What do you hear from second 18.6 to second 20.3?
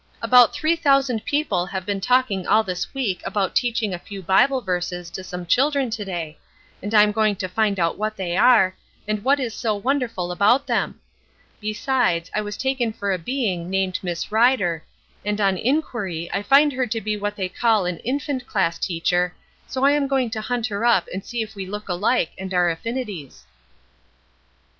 teacher, so I am